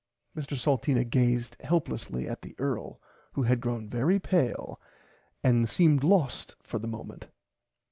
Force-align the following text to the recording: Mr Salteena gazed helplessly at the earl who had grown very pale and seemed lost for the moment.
Mr 0.35 0.57
Salteena 0.57 1.07
gazed 1.07 1.57
helplessly 1.59 2.27
at 2.27 2.41
the 2.41 2.55
earl 2.57 2.99
who 3.33 3.43
had 3.43 3.61
grown 3.61 3.87
very 3.87 4.17
pale 4.19 4.81
and 5.43 5.69
seemed 5.69 6.03
lost 6.03 6.55
for 6.63 6.79
the 6.79 6.87
moment. 6.87 7.27